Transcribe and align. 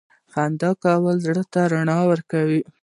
•خندا 0.31 0.71
کول 0.83 1.15
زړه 1.25 1.43
ته 1.53 1.61
رڼا 1.71 1.99
ورکوي. 2.11 2.61